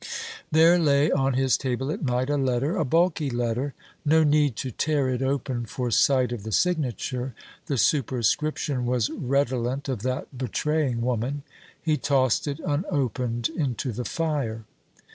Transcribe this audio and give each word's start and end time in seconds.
There 0.51 0.79
lay 0.79 1.11
on 1.11 1.35
his 1.35 1.57
table 1.57 1.91
at 1.91 2.01
night 2.01 2.31
a 2.31 2.35
letter; 2.35 2.75
a 2.75 2.83
bulky 2.83 3.29
letter. 3.29 3.75
No 4.03 4.23
need 4.23 4.55
to 4.55 4.71
tear 4.71 5.09
it 5.09 5.21
open 5.21 5.67
for 5.67 5.91
sight 5.91 6.31
of 6.31 6.41
the 6.41 6.51
signature: 6.51 7.35
the 7.67 7.77
superscription 7.77 8.87
was 8.87 9.11
redolent 9.11 9.87
of 9.87 10.01
that 10.01 10.35
betraying 10.35 11.01
woman. 11.01 11.43
He 11.79 11.97
tossed 11.97 12.47
it 12.47 12.59
unopened 12.65 13.49
into 13.49 13.91
the 13.91 14.03
fire. 14.05 14.63